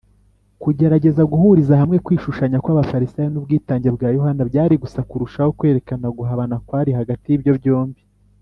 [0.61, 7.25] kugerageza guhuriza hamwe kwishushanya kw’abafarisayo n’ubwitange bwa yohana byari gusa kurushaho kwerekana guhabana kwari hagati
[7.29, 8.01] y’ibyo byombi